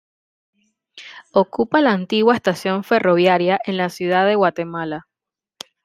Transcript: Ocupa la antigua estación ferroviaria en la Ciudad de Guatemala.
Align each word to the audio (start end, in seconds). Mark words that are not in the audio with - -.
Ocupa 1.31 1.79
la 1.79 1.91
antigua 1.91 2.33
estación 2.35 2.83
ferroviaria 2.83 3.59
en 3.65 3.77
la 3.77 3.89
Ciudad 3.91 4.25
de 4.25 4.33
Guatemala. 4.33 5.07